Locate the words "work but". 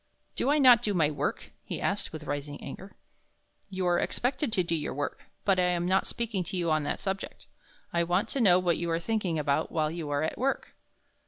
4.95-5.59